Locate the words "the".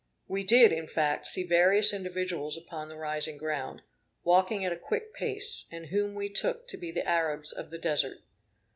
2.89-2.95, 6.89-7.07, 7.69-7.77